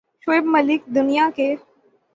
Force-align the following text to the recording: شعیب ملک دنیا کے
شعیب 0.23 0.45
ملک 0.45 0.81
دنیا 0.95 1.29
کے 1.35 1.53